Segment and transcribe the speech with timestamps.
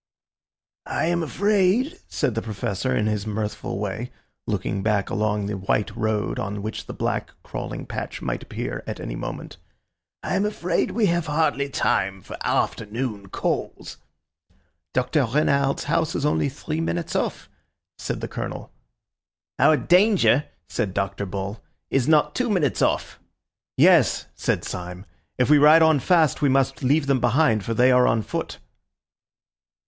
[0.87, 4.11] "I am afraid," said the Professor in his mirthful way,
[4.47, 8.99] looking back along the white road on which the black, crawling patch might appear at
[8.99, 9.57] any moment,
[10.23, 13.97] "I am afraid we have hardly time for afternoon calls."
[14.91, 17.47] "Doctor Renard's house is only three minutes off,"
[17.99, 18.71] said the Colonel.
[19.59, 21.27] "Our danger," said Dr.
[21.27, 21.61] Bull,
[21.91, 23.19] "is not two minutes off."
[23.77, 25.05] "Yes," said Syme,
[25.37, 28.57] "if we ride on fast we must leave them behind, for they are on foot."